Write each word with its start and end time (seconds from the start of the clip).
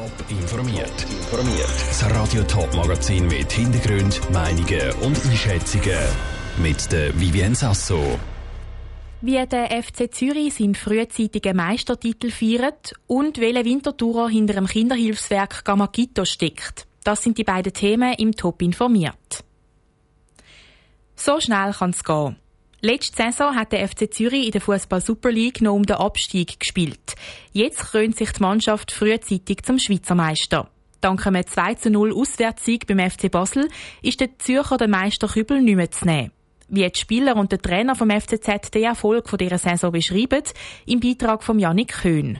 Top 0.00 0.30
informiert. 0.30 1.02
Informiert. 1.10 1.68
Das 1.88 2.10
Radio 2.10 2.42
Top 2.44 2.74
Magazin 2.74 3.26
mit 3.26 3.52
Hintergrund, 3.52 4.18
Meinungen 4.32 4.92
und 5.02 5.22
Einschätzungen 5.26 5.98
mit 6.56 6.90
der 6.90 7.20
Vivien 7.20 7.54
Sasso. 7.54 8.18
Wie 9.20 9.46
der 9.46 9.82
FC 9.82 10.10
Zürich 10.10 10.54
seinen 10.54 10.74
frühzeitigen 10.74 11.54
Meistertitel 11.54 12.30
feiert 12.30 12.94
und 13.08 13.38
welcher 13.40 13.66
Wintertourer 13.66 14.30
hinter 14.30 14.54
dem 14.54 14.66
Kinderhilfswerk 14.66 15.66
Gamakito 15.66 16.24
steckt. 16.24 16.86
Das 17.04 17.22
sind 17.22 17.36
die 17.36 17.44
beiden 17.44 17.74
Themen 17.74 18.14
im 18.14 18.32
Top 18.32 18.62
informiert. 18.62 19.44
So 21.14 21.40
schnell 21.40 21.74
kann 21.74 21.90
es 21.90 22.02
gehen. 22.02 22.36
Letzte 22.82 23.24
Saison 23.24 23.54
hat 23.56 23.72
der 23.72 23.86
FC 23.86 24.10
Zürich 24.10 24.46
in 24.46 24.52
der 24.52 24.62
Fußball 24.62 25.02
Super 25.02 25.30
League 25.30 25.60
noch 25.60 25.74
um 25.74 25.84
den 25.84 25.96
Abstieg 25.96 26.58
gespielt. 26.58 27.14
Jetzt 27.52 27.78
krönt 27.78 28.16
sich 28.16 28.32
die 28.32 28.40
Mannschaft 28.40 28.90
frühzeitig 28.90 29.64
zum 29.64 29.78
Schweizer 29.78 30.14
Meister. 30.14 30.70
Dank 31.02 31.26
einem 31.26 31.46
2 31.46 31.74
zu 31.74 31.90
0 31.90 32.14
Auswärtssieg 32.14 32.86
beim 32.86 32.98
FC 33.10 33.30
Basel 33.30 33.68
ist 34.00 34.20
der 34.20 34.38
Zürcher 34.38 34.78
der 34.78 34.88
Meisterkübel 34.88 35.60
nicht 35.60 35.76
mehr 35.76 35.90
zu 35.90 36.06
nehmen. 36.06 36.32
Wie 36.68 36.88
die 36.88 36.98
Spieler 36.98 37.36
und 37.36 37.52
der 37.52 37.60
Trainer 37.60 37.94
vom 37.94 38.10
FCZ 38.10 38.70
den 38.72 38.84
Erfolg 38.84 39.30
dieser 39.38 39.58
Saison 39.58 39.92
beschreiben, 39.92 40.42
im 40.86 41.00
Beitrag 41.00 41.44
von 41.44 41.58
Janik 41.58 42.00
Köhn. 42.00 42.38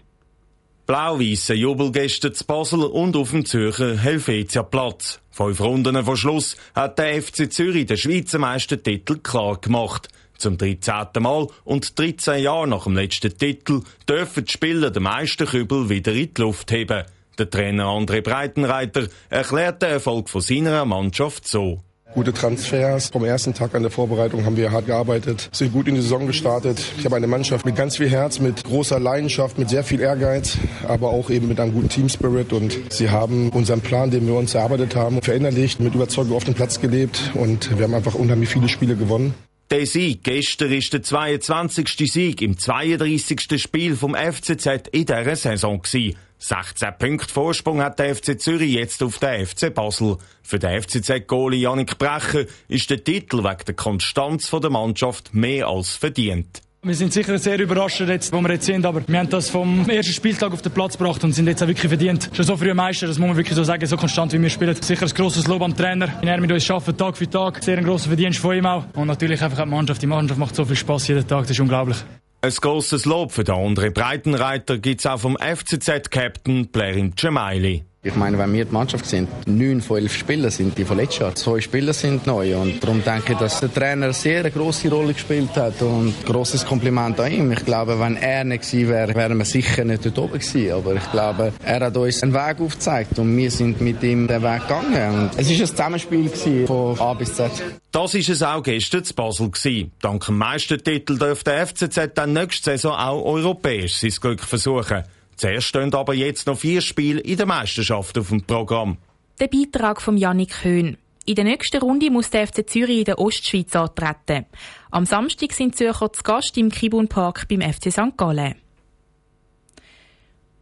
Blau-Weisse 0.86 1.54
Jubelgäste 1.54 2.32
zu 2.32 2.46
Basel 2.46 2.84
und 2.84 3.14
auf 3.14 3.30
dem 3.30 3.44
Zürcher 3.44 3.98
Helvetia-Platz. 3.98 5.20
Fünf 5.30 5.60
Runden 5.60 6.02
vor 6.02 6.16
Schluss 6.16 6.56
hat 6.74 6.98
der 6.98 7.22
FC 7.22 7.52
Zürich 7.52 7.86
den 7.86 7.98
Schweizer 7.98 8.38
Meistertitel 8.38 9.18
klar 9.18 9.60
gemacht. 9.60 10.08
Zum 10.40 10.56
13. 10.56 10.94
Mal 11.20 11.46
und 11.64 11.98
13 11.98 12.42
Jahre 12.42 12.66
nach 12.66 12.84
dem 12.84 12.96
letzten 12.96 13.36
Titel 13.36 13.82
dürfen 14.08 14.46
die 14.46 14.52
Spieler 14.52 14.90
den 14.90 15.02
Meisterkübel 15.02 15.90
wieder 15.90 16.12
in 16.12 16.32
die 16.32 16.40
Luft 16.40 16.72
heben. 16.72 17.04
Der 17.38 17.50
Trainer 17.50 17.84
André 17.84 18.22
Breitenreiter 18.22 19.08
erklärt 19.28 19.82
den 19.82 19.90
Erfolg 19.90 20.30
von 20.30 20.40
seiner 20.40 20.84
Mannschaft 20.86 21.46
so. 21.46 21.80
Gute 22.14 22.32
Transfers. 22.32 23.10
Vom 23.10 23.24
ersten 23.24 23.54
Tag 23.54 23.74
an 23.74 23.82
der 23.82 23.90
Vorbereitung 23.90 24.44
haben 24.44 24.56
wir 24.56 24.72
hart 24.72 24.86
gearbeitet, 24.86 25.48
sind 25.52 25.72
gut 25.72 25.86
in 25.86 25.94
die 25.94 26.00
Saison 26.00 26.26
gestartet. 26.26 26.82
Ich 26.98 27.04
habe 27.04 27.14
eine 27.14 27.28
Mannschaft 27.28 27.64
mit 27.64 27.76
ganz 27.76 27.98
viel 27.98 28.08
Herz, 28.08 28.40
mit 28.40 28.64
großer 28.64 28.98
Leidenschaft, 28.98 29.58
mit 29.58 29.70
sehr 29.70 29.84
viel 29.84 30.00
Ehrgeiz, 30.00 30.58
aber 30.88 31.10
auch 31.10 31.30
eben 31.30 31.46
mit 31.46 31.60
einem 31.60 31.72
guten 31.72 31.88
Teamspirit. 31.88 32.52
Und 32.52 32.76
sie 32.88 33.10
haben 33.10 33.50
unseren 33.50 33.80
Plan, 33.80 34.10
den 34.10 34.26
wir 34.26 34.34
uns 34.34 34.54
erarbeitet 34.54 34.96
haben, 34.96 35.22
verinnerlicht, 35.22 35.78
mit 35.80 35.94
Überzeugung 35.94 36.34
auf 36.34 36.44
den 36.44 36.54
Platz 36.54 36.80
gelebt. 36.80 37.30
Und 37.34 37.78
wir 37.78 37.84
haben 37.84 37.94
einfach 37.94 38.14
unheimlich 38.16 38.48
viele 38.48 38.68
Spiele 38.68 38.96
gewonnen. 38.96 39.34
Der 39.70 39.86
Sieg 39.86 40.24
gestern 40.24 40.72
ist 40.72 40.92
der 40.92 41.00
22. 41.00 42.10
Sieg 42.10 42.42
im 42.42 42.58
32. 42.58 43.62
Spiel 43.62 43.94
vom 43.94 44.16
FCZ 44.16 44.88
in 44.90 45.06
dieser 45.06 45.36
Saison 45.36 45.80
gewesen. 45.80 46.16
16 46.38 46.88
Punkte 46.98 47.32
Vorsprung 47.32 47.80
hat 47.80 48.00
der 48.00 48.16
FC 48.16 48.40
Zürich 48.40 48.72
jetzt 48.72 49.00
auf 49.00 49.20
den 49.20 49.46
FC 49.46 49.72
Basel. 49.72 50.16
Für 50.42 50.58
den 50.58 50.82
FCZ-Goalie 50.82 51.60
Janik 51.60 51.98
Brecher 51.98 52.46
ist 52.66 52.90
der 52.90 53.04
Titel 53.04 53.44
wegen 53.44 53.64
der 53.64 53.76
Konstanz 53.76 54.50
der 54.50 54.70
Mannschaft 54.70 55.34
mehr 55.34 55.68
als 55.68 55.94
verdient. 55.94 56.62
Wir 56.82 56.94
sind 56.94 57.12
sicher 57.12 57.38
sehr 57.38 57.60
überrascht, 57.60 58.00
jetzt, 58.00 58.32
wo 58.32 58.40
wir 58.40 58.52
jetzt 58.52 58.64
sind, 58.64 58.86
aber 58.86 59.02
wir 59.06 59.18
haben 59.18 59.28
das 59.28 59.50
vom 59.50 59.86
ersten 59.86 60.14
Spieltag 60.14 60.50
auf 60.50 60.62
den 60.62 60.72
Platz 60.72 60.96
gebracht 60.96 61.22
und 61.22 61.32
sind 61.32 61.46
jetzt 61.46 61.62
auch 61.62 61.66
wirklich 61.66 61.90
verdient. 61.90 62.30
Schon 62.32 62.46
so 62.46 62.56
früh 62.56 62.72
Meister, 62.72 63.06
das 63.06 63.18
muss 63.18 63.28
man 63.28 63.36
wirklich 63.36 63.54
so 63.54 63.64
sagen, 63.64 63.84
so 63.84 63.98
konstant 63.98 64.32
wie 64.32 64.40
wir 64.40 64.48
spielen. 64.48 64.74
Sicher 64.74 65.04
ein 65.04 65.12
grosses 65.12 65.46
Lob 65.46 65.60
am 65.60 65.76
Trainer, 65.76 66.08
wie 66.22 66.28
er 66.28 66.40
mit 66.40 66.50
uns 66.50 66.70
arbeitet, 66.70 66.96
Tag 66.96 67.18
für 67.18 67.28
Tag. 67.28 67.62
Sehr 67.62 67.76
ein 67.76 67.84
grosser 67.84 68.06
Verdienst 68.06 68.38
von 68.38 68.56
ihm 68.56 68.64
auch. 68.64 68.84
Und 68.94 69.08
natürlich 69.08 69.42
einfach 69.42 69.62
die 69.62 69.68
Mannschaft. 69.68 70.00
Die 70.00 70.06
Mannschaft 70.06 70.40
macht 70.40 70.56
so 70.56 70.64
viel 70.64 70.76
Spaß 70.76 71.08
jeden 71.08 71.28
Tag, 71.28 71.42
das 71.42 71.50
ist 71.50 71.60
unglaublich. 71.60 71.98
Ein 72.40 72.52
grosses 72.52 73.04
Lob 73.04 73.32
für 73.32 73.44
den 73.44 73.56
anderen 73.56 73.92
Breitenreiter 73.92 74.78
gibt 74.78 75.00
es 75.00 75.06
auch 75.06 75.20
vom 75.20 75.36
FCZ-Captain 75.36 76.68
Blerim 76.68 77.14
Cemaili. 77.14 77.84
Ich 78.02 78.16
meine, 78.16 78.38
wenn 78.38 78.50
wir 78.54 78.64
die 78.64 78.72
Mannschaft 78.72 79.04
sind, 79.04 79.28
neun 79.46 79.82
von 79.82 79.98
elf 79.98 80.14
Spieler 80.14 80.50
sind 80.50 80.78
die 80.78 80.86
verletzt 80.86 81.16
schon. 81.16 81.36
Zwei 81.36 81.60
Spieler 81.60 81.92
sind 81.92 82.26
neu 82.26 82.56
und 82.56 82.82
darum 82.82 83.04
denke 83.04 83.34
ich, 83.34 83.38
dass 83.38 83.60
der 83.60 83.70
Trainer 83.70 84.14
sehr 84.14 84.40
eine 84.40 84.50
grosse 84.50 84.88
Rolle 84.88 85.12
gespielt 85.12 85.54
hat 85.54 85.82
und 85.82 86.14
grosses 86.24 86.64
Kompliment 86.64 87.20
an 87.20 87.30
ihm. 87.30 87.52
Ich 87.52 87.62
glaube, 87.62 88.00
wenn 88.00 88.16
er 88.16 88.44
nicht 88.44 88.62
gewesen 88.62 88.88
wäre, 88.88 89.14
wären 89.14 89.36
wir 89.36 89.44
sicher 89.44 89.84
nicht 89.84 90.06
dort 90.06 90.18
oben 90.18 90.38
gewesen. 90.38 90.72
Aber 90.72 90.94
ich 90.94 91.12
glaube, 91.12 91.52
er 91.62 91.80
hat 91.80 91.94
uns 91.94 92.22
einen 92.22 92.32
Weg 92.32 92.60
aufgezeigt 92.62 93.18
und 93.18 93.36
wir 93.36 93.50
sind 93.50 93.82
mit 93.82 94.02
ihm 94.02 94.26
den 94.26 94.42
Weg 94.42 94.62
gegangen. 94.62 95.20
Und 95.20 95.30
es 95.36 95.50
ist 95.50 95.60
ein 95.60 95.66
Zusammenspiel 95.66 96.30
von 96.66 96.98
A 96.98 97.12
bis 97.12 97.34
Z. 97.34 97.50
Das 97.92 98.14
ist 98.14 98.30
es 98.30 98.42
auch 98.42 98.62
gestern 98.62 99.04
zu 99.04 99.12
Basel 99.12 99.50
gewesen. 99.50 99.92
Dank 100.00 100.24
dem 100.24 100.38
Meistertitel 100.38 101.18
dürfte 101.18 101.50
der 101.50 101.66
FCZ 101.66 102.14
dann 102.14 102.32
nächste 102.32 102.70
Saison 102.70 102.94
auch 102.94 103.22
europäisch 103.26 103.96
sein 103.98 104.12
Glück 104.22 104.40
versuchen. 104.40 105.04
Zuerst 105.40 105.68
stehen 105.68 105.94
aber 105.94 106.12
jetzt 106.12 106.46
noch 106.46 106.58
vier 106.58 106.82
Spiele 106.82 107.18
in 107.18 107.38
der 107.38 107.46
Meisterschaft 107.46 108.18
auf 108.18 108.28
dem 108.28 108.42
Programm. 108.42 108.98
Der 109.40 109.48
Beitrag 109.48 110.02
von 110.02 110.18
Janik 110.18 110.62
Höhn. 110.64 110.98
In 111.24 111.34
der 111.34 111.44
nächsten 111.44 111.80
Runde 111.80 112.10
muss 112.10 112.28
der 112.28 112.46
FC 112.46 112.68
Zürich 112.68 112.98
in 112.98 113.04
der 113.06 113.18
Ostschweiz 113.18 113.74
antreten. 113.74 114.44
Am 114.90 115.06
Samstag 115.06 115.54
sind 115.54 115.78
Zürcher 115.78 116.12
zu 116.12 116.22
Gast 116.24 116.58
im 116.58 116.68
Kibun 116.68 117.08
Park 117.08 117.48
beim 117.48 117.62
FC 117.62 117.90
St. 117.90 118.18
Gallen. 118.18 118.56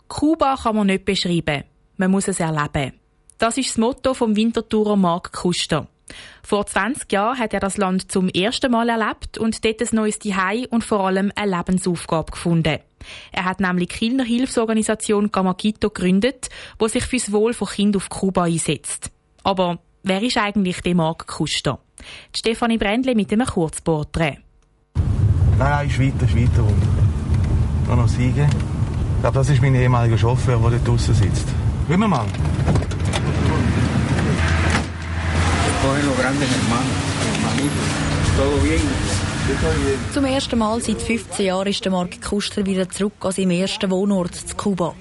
Kuba 0.06 0.54
kann 0.54 0.76
man 0.76 0.86
nicht 0.86 1.04
beschreiben. 1.04 1.64
Man 1.96 2.12
muss 2.12 2.28
es 2.28 2.38
erleben. 2.38 2.92
Das 3.38 3.58
ist 3.58 3.70
das 3.70 3.78
Motto 3.78 4.14
vom 4.14 4.36
Wintertourer 4.36 4.94
Mark 4.94 5.32
Kuster. 5.32 5.88
Vor 6.44 6.66
20 6.66 7.10
Jahren 7.10 7.36
hat 7.36 7.52
er 7.52 7.58
das 7.58 7.78
Land 7.78 8.12
zum 8.12 8.28
ersten 8.28 8.70
Mal 8.70 8.88
erlebt 8.88 9.38
und 9.38 9.64
dort 9.64 9.82
ein 9.82 9.88
neues 9.96 10.20
Zuhause 10.20 10.68
und 10.70 10.84
vor 10.84 11.00
allem 11.00 11.32
eine 11.34 11.56
Lebensaufgabe 11.56 12.30
gefunden. 12.30 12.78
Er 13.32 13.44
hat 13.44 13.60
nämlich 13.60 13.88
die 13.88 13.96
Kinderhilfsorganisation 13.96 15.30
Gamakito 15.30 15.90
gegründet, 15.90 16.48
wo 16.78 16.88
sich 16.88 17.04
fürs 17.04 17.32
Wohl 17.32 17.54
von 17.54 17.68
Kindern 17.68 18.02
auf 18.02 18.08
Kuba 18.08 18.44
einsetzt. 18.44 19.10
Aber 19.42 19.78
wer 20.02 20.22
ist 20.22 20.36
eigentlich 20.36 20.80
der 20.82 20.94
Marc 20.94 21.26
Kuster? 21.26 21.78
Die 22.34 22.38
Stefanie 22.38 22.78
Brändle 22.78 23.14
mit 23.14 23.32
einem 23.32 23.46
Kurzporträt. 23.46 24.38
Nein, 25.58 25.70
nein, 25.70 25.88
ist 25.88 25.98
weiter, 25.98 26.24
ist 26.24 26.36
weiter 26.36 26.62
und 26.62 27.88
noch 27.88 27.96
noch 27.96 28.08
Siege. 28.08 28.48
Ich 28.48 29.20
glaube, 29.22 29.38
das 29.38 29.48
ist 29.50 29.60
mein 29.60 29.74
ehemaliger 29.74 30.16
Chauffeur, 30.16 30.58
der 30.58 30.70
dort 30.70 30.86
draußen 30.86 31.14
sitzt. 31.14 31.48
Wollen 31.88 32.00
wir 32.00 32.08
mal? 32.08 32.26
Zum 40.12 40.24
ersten 40.26 40.58
Mal 40.58 40.80
seit 40.80 41.00
15 41.00 41.46
Jahren 41.46 41.68
ist 41.68 41.84
der 41.84 41.92
Mark 41.92 42.20
Kuster 42.20 42.66
wieder 42.66 42.88
zurück 42.88 43.14
an 43.20 43.32
seinem 43.32 43.52
ersten 43.52 43.90
Wohnort 43.90 44.34
zu 44.34 44.54
Kuba. 44.56 44.94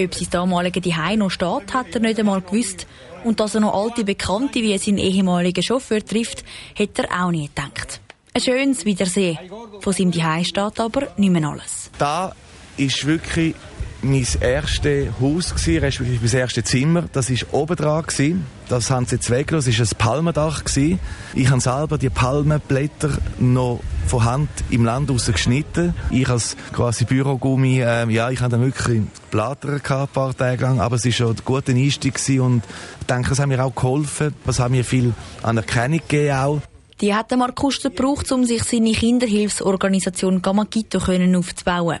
Ob 0.00 0.14
sein 0.14 0.28
damaliger 0.30 0.82
Zuhause 0.82 1.16
noch 1.18 1.30
steht, 1.30 1.74
hat 1.74 1.94
er 1.94 2.00
nicht 2.00 2.18
einmal 2.18 2.40
gewusst. 2.40 2.86
Und 3.24 3.38
dass 3.38 3.54
er 3.54 3.60
noch 3.60 3.74
alte 3.74 4.04
Bekannte 4.04 4.62
wie 4.62 4.76
seinen 4.78 4.98
ehemaligen 4.98 5.62
Chauffeur 5.62 6.04
trifft, 6.04 6.44
hätte 6.74 7.08
er 7.08 7.24
auch 7.24 7.30
nie 7.30 7.48
gedacht. 7.48 8.00
Ein 8.34 8.40
schönes 8.40 8.84
Wiedersehen. 8.86 9.38
Von 9.80 9.92
seinem 9.92 10.12
Zuhause 10.12 10.44
steht 10.46 10.80
aber 10.80 11.08
nicht 11.18 11.30
mehr 11.30 11.48
alles. 11.48 11.90
Da 11.98 12.34
ist 12.78 13.06
wirklich 13.06 13.54
mein 14.02 14.26
erstes 14.40 15.08
Haus 15.20 15.54
gewesen, 15.54 15.78
respektive 15.78 16.26
mein 16.26 16.34
erstes 16.34 16.64
Zimmer. 16.64 17.04
Das 17.12 17.30
war 17.30 17.60
oben 17.60 17.76
dran. 17.76 18.02
Gewesen. 18.02 18.46
Das 18.68 18.90
haben 18.90 19.06
sie 19.06 19.16
jetzt 19.16 19.30
weggelassen. 19.30 19.74
Das 19.76 19.78
war 19.78 19.86
ein 19.86 19.98
Palmendach. 19.98 20.64
Gewesen. 20.64 20.98
Ich 21.34 21.50
habe 21.50 21.60
selber 21.60 21.98
die 21.98 22.10
Palmenblätter 22.10 23.10
noch 23.38 23.80
von 24.06 24.24
Hand 24.24 24.50
im 24.70 24.84
Land 24.84 25.10
geschnitten. 25.32 25.94
Ich 26.10 26.28
als 26.28 26.56
quasi 26.72 27.04
Bürogummi, 27.04 27.80
äh, 27.80 28.08
ja, 28.10 28.30
ich 28.30 28.40
dann 28.40 28.60
wirklich 28.60 29.02
Blatter 29.30 29.74
ein 29.74 30.08
paar 30.08 30.36
Tage 30.36 30.62
lang, 30.62 30.80
aber 30.80 30.96
es 30.96 31.04
war 31.04 31.12
schon 31.12 31.30
ein 31.30 31.42
guter 31.44 31.72
Einstieg 31.72 32.14
gewesen 32.14 32.40
und 32.40 32.62
ich 33.00 33.06
denke, 33.06 33.32
es 33.32 33.38
hat 33.38 33.46
mir 33.46 33.64
auch 33.64 33.74
geholfen. 33.74 34.34
Es 34.46 34.58
hat 34.58 34.70
mir 34.70 34.84
viel 34.84 35.14
Anerkennung 35.42 36.00
gegeben 36.00 36.34
auch. 36.34 36.71
Die 37.02 37.12
hat 37.12 37.36
Markus 37.36 37.82
gebraucht, 37.82 38.30
um 38.30 38.44
sich 38.44 38.62
seine 38.62 38.92
Kinderhilfsorganisation 38.92 40.40
Gamagito 40.40 40.98
aufzubauen. 40.98 41.98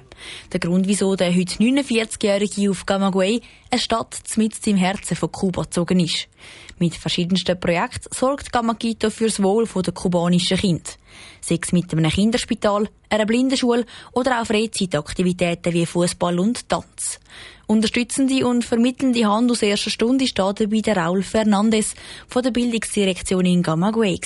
Der 0.52 0.60
Grund, 0.60 0.86
wieso 0.86 1.16
der 1.16 1.34
heute 1.34 1.56
49-Jährige 1.56 2.70
auf 2.70 2.86
Camagüey, 2.86 3.40
eine 3.68 3.80
Stadt 3.80 4.20
mitten 4.36 4.70
im 4.70 4.76
Herzen 4.76 5.16
von 5.16 5.32
Kuba 5.32 5.62
gezogen 5.62 5.98
ist. 5.98 6.28
Mit 6.78 6.94
verschiedensten 6.94 7.58
Projekten 7.58 8.14
sorgt 8.14 8.52
Gamagito 8.52 9.10
fürs 9.10 9.42
Wohl 9.42 9.66
der 9.66 9.92
kubanischen 9.92 10.56
Kinder. 10.56 10.92
Sei 11.40 11.58
es 11.60 11.72
mit 11.72 11.92
einem 11.92 12.08
Kinderspital, 12.08 12.88
einer 13.10 13.26
Blindenschule 13.26 13.84
oder 14.12 14.40
auch 14.40 14.46
Freizeitaktivitäten 14.46 15.72
wie 15.72 15.84
Fußball 15.84 16.38
und 16.38 16.68
Tanz. 16.68 17.18
Unterstützende 17.66 18.46
und 18.46 18.64
vermittelnde 18.64 19.26
Hand 19.26 19.50
aus 19.50 19.62
erster 19.62 19.90
Stunde 19.90 20.22
ist 20.22 20.38
dabei 20.38 20.80
der 20.80 20.96
Raul 20.96 21.24
Fernandes 21.24 21.96
von 22.28 22.44
der 22.44 22.52
Bildungsdirektion 22.52 23.46
in 23.46 23.64
Camagüey. 23.64 24.20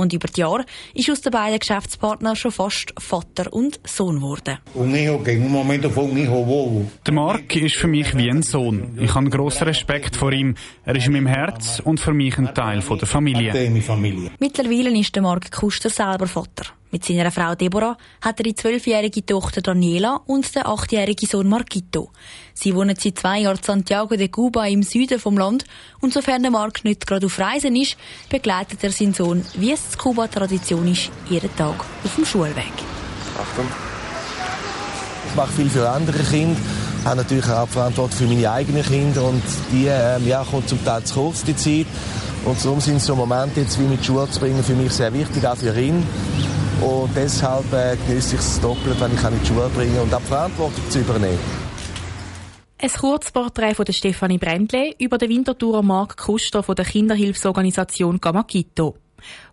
Und 0.00 0.14
über 0.14 0.28
die 0.28 0.40
Jahre 0.40 0.64
ist 0.94 1.10
aus 1.10 1.20
den 1.20 1.30
beiden 1.30 1.58
Geschäftspartnern 1.58 2.34
schon 2.34 2.52
fast 2.52 2.94
Vater 2.98 3.52
und 3.52 3.80
Sohn 3.86 4.16
geworden. 4.16 4.56
Der 7.06 7.14
Mark 7.14 7.56
ist 7.56 7.76
für 7.76 7.86
mich 7.86 8.16
wie 8.16 8.30
ein 8.30 8.42
Sohn. 8.42 8.98
Ich 8.98 9.14
habe 9.14 9.28
grossen 9.28 9.64
Respekt 9.64 10.16
vor 10.16 10.32
ihm. 10.32 10.54
Er 10.86 10.96
ist 10.96 11.06
in 11.06 11.12
meinem 11.12 11.26
Herz 11.26 11.82
und 11.84 12.00
für 12.00 12.14
mich 12.14 12.38
ein 12.38 12.54
Teil 12.54 12.80
der 12.80 13.08
Familie. 13.08 13.52
Mittlerweile 14.38 14.98
ist 14.98 15.14
der 15.14 15.22
Mark 15.22 15.52
Kuster 15.52 15.90
selber 15.90 16.26
Vater. 16.26 16.79
Mit 16.92 17.04
seiner 17.04 17.30
Frau 17.30 17.54
Deborah 17.54 17.96
hat 18.20 18.40
er 18.40 18.42
die 18.42 18.54
zwölfjährige 18.54 19.24
Tochter 19.24 19.60
Daniela 19.62 20.20
und 20.26 20.52
den 20.54 20.66
achtjährigen 20.66 21.28
Sohn 21.28 21.48
Marquito. 21.48 22.10
Sie 22.52 22.74
wohnen 22.74 22.96
seit 22.98 23.18
zwei 23.18 23.40
Jahren 23.40 23.58
in 23.58 23.62
Santiago 23.62 24.16
de 24.16 24.26
Cuba 24.26 24.66
im 24.66 24.82
Süden 24.82 25.20
vom 25.20 25.38
Land 25.38 25.64
und 26.00 26.12
sofern 26.12 26.42
der 26.42 26.50
Marc 26.50 26.82
nicht 26.82 27.06
gerade 27.06 27.26
auf 27.26 27.38
Reisen 27.38 27.76
ist, 27.76 27.96
begleitet 28.28 28.82
er 28.82 28.90
seinen 28.90 29.14
Sohn, 29.14 29.44
wie 29.54 29.70
es 29.70 29.96
Kuba 29.96 30.26
Tradition 30.26 30.88
ist, 30.88 31.12
jeden 31.28 31.54
Tag 31.54 31.76
auf 32.04 32.14
dem 32.16 32.24
Schulweg. 32.24 32.72
Achtung. 33.40 33.66
Ich 35.28 35.36
mache 35.36 35.52
viel 35.52 35.70
für 35.70 35.88
andere 35.88 36.24
Kinder, 36.24 36.58
habe 37.04 37.18
natürlich 37.18 37.48
auch 37.48 37.68
Verantwortung 37.68 38.18
für 38.18 38.26
meine 38.26 38.50
eigenen 38.50 38.82
Kinder 38.82 39.22
und 39.28 39.44
die 39.70 39.86
ähm, 39.86 40.26
ja, 40.26 40.44
kommt 40.44 40.68
zum 40.68 40.84
Teil 40.84 41.04
zu 41.04 41.14
kurz, 41.14 41.44
die 41.44 41.54
Zeit. 41.54 41.86
Und 42.44 42.64
darum 42.64 42.80
sind 42.80 43.00
so 43.00 43.14
Momente 43.14 43.60
jetzt 43.60 43.78
wie 43.78 43.84
mit 43.84 44.04
Schule 44.04 44.28
zu 44.28 44.40
bringen 44.40 44.64
für 44.64 44.74
mich 44.74 44.92
sehr 44.92 45.12
wichtig, 45.12 45.46
auch 45.46 45.56
für 45.56 45.78
ihn. 45.78 46.04
Und 46.80 47.10
deshalb 47.14 47.72
äh, 47.72 47.96
genieße 48.06 48.36
ich 48.36 48.40
es 48.40 48.60
doppelt, 48.60 48.98
wenn 49.00 49.12
ich 49.12 49.22
in 49.22 49.40
die 49.40 49.46
Schule 49.46 49.68
bringen 49.68 49.98
und 50.00 50.14
auch 50.14 50.20
die 50.20 50.26
Verantwortung 50.26 50.90
zu 50.90 51.00
übernehmen. 51.00 51.38
Ein 52.82 52.90
Kurzporträt 52.90 53.74
von 53.74 53.84
Stefanie 53.92 54.38
Brändle 54.38 54.94
über 54.98 55.18
den 55.18 55.28
Winterthurer 55.28 55.82
Mark 55.82 56.16
Kuster 56.16 56.62
von 56.62 56.74
der 56.74 56.86
Kinderhilfsorganisation 56.86 58.20
Gamakito. 58.20 58.96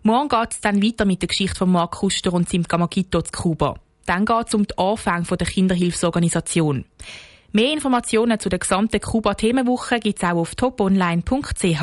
Morgen 0.02 0.30
geht 0.30 0.52
es 0.52 0.60
dann 0.62 0.82
weiter 0.82 1.04
mit 1.04 1.20
der 1.20 1.28
Geschichte 1.28 1.56
von 1.56 1.70
Mark 1.70 1.92
Kuster 1.92 2.32
und 2.32 2.48
seinem 2.48 2.62
Gamakito 2.62 3.20
zu 3.20 3.30
Kuba. 3.32 3.74
Dann 4.06 4.24
geht 4.24 4.48
es 4.48 4.54
um 4.54 4.66
die 4.66 4.78
Anfänge 4.78 5.36
der 5.38 5.46
Kinderhilfsorganisation. 5.46 6.86
Mehr 7.52 7.72
Informationen 7.72 8.40
zu 8.40 8.48
der 8.48 8.58
gesamten 8.58 9.00
Kuba-Themenwoche 9.00 10.00
gibt 10.00 10.22
es 10.22 10.28
auch 10.28 10.36
auf 10.36 10.54
toponline.ch. 10.54 11.82